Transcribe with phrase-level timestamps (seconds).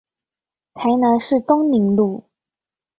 [0.73, 2.27] 台南市東寧路